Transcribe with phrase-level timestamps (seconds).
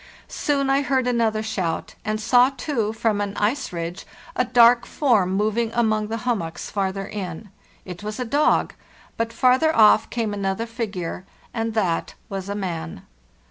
[0.27, 4.03] Soon I heard another shout, and saw, too, from an ice ridge,
[4.35, 7.49] adark form moving among the hummocks farther in.
[7.85, 8.73] It was a dog;
[9.15, 13.03] but farther off came another figure, and that was a man.